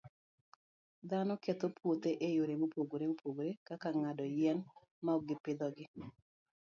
Dhano 1.09 1.33
ketho 1.43 1.67
puothe 1.77 2.11
e 2.27 2.29
yore 2.37 2.53
mopogore 2.61 3.05
opogore, 3.13 3.51
kaka 3.67 3.87
ng'ado 3.99 4.25
yien 4.35 4.59
maok 5.05 5.21
gipidhogi. 5.27 5.85